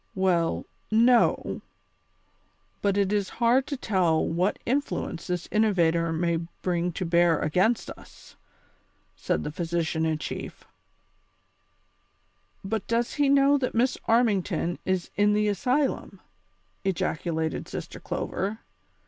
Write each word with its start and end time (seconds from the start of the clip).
"Well, 0.27 0.65
no; 0.89 1.61
but 2.81 2.97
it 2.97 3.13
is 3.13 3.29
hard 3.37 3.67
to 3.67 3.77
tell 3.77 4.27
what 4.27 4.57
influence 4.65 5.27
this 5.27 5.47
innovator 5.51 6.11
may 6.11 6.37
bring 6.63 6.91
to 6.93 7.05
bear 7.05 7.37
against 7.37 7.91
us," 7.91 8.35
said 9.15 9.43
the 9.43 9.51
physi 9.51 9.85
cian 9.85 10.07
in 10.07 10.17
chief. 10.17 10.63
"But 12.63 12.87
does 12.87 13.13
he 13.13 13.29
know 13.29 13.59
that 13.59 13.75
Miss 13.75 13.95
Armington 14.09 14.79
is 14.85 15.11
in 15.17 15.33
the 15.33 15.47
asylum?" 15.47 16.19
ejaculated 16.83 17.67
Sister 17.67 17.99
Clover. 17.99 18.57